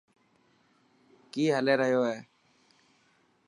ڪي 1.31 1.43
هلي 1.55 1.73
ريو 1.81 2.01
هي. 2.09 2.17